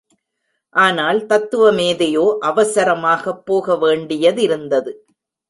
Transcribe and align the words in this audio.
ஆனால் 0.75 1.19
தத்துவ 1.25 1.71
மேதையோ 1.71 2.25
அவசரமாகப் 2.41 3.45
போக 3.45 3.75
வேண்டியதிருந்தது. 3.75 4.93